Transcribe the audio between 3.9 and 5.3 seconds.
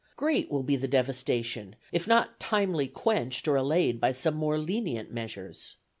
by some more lenient